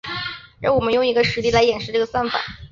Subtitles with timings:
[0.59, 2.39] 让我们用一个实例来演示这个算法。